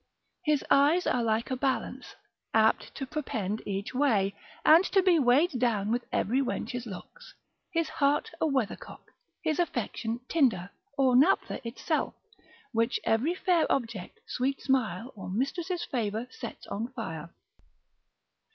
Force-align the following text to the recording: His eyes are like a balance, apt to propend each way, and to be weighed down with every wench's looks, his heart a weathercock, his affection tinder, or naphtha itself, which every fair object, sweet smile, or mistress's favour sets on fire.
His 0.45 0.65
eyes 0.71 1.05
are 1.05 1.21
like 1.23 1.51
a 1.51 1.55
balance, 1.55 2.15
apt 2.55 2.95
to 2.95 3.05
propend 3.05 3.61
each 3.67 3.93
way, 3.93 4.33
and 4.65 4.83
to 4.85 5.03
be 5.03 5.19
weighed 5.19 5.59
down 5.59 5.91
with 5.91 6.05
every 6.11 6.41
wench's 6.41 6.87
looks, 6.87 7.35
his 7.71 7.87
heart 7.87 8.31
a 8.41 8.47
weathercock, 8.47 9.11
his 9.43 9.59
affection 9.59 10.19
tinder, 10.27 10.71
or 10.97 11.15
naphtha 11.15 11.61
itself, 11.67 12.15
which 12.71 12.99
every 13.03 13.35
fair 13.35 13.71
object, 13.71 14.19
sweet 14.25 14.59
smile, 14.59 15.13
or 15.15 15.29
mistress's 15.29 15.85
favour 15.85 16.27
sets 16.31 16.65
on 16.65 16.87
fire. 16.93 17.29